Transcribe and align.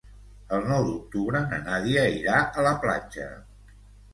El 0.55 0.63
nou 0.69 0.87
d'octubre 0.87 1.41
na 1.51 1.59
Nàdia 1.67 2.07
irà 2.15 2.41
a 2.63 2.67
la 2.69 2.75
platja. 2.87 3.29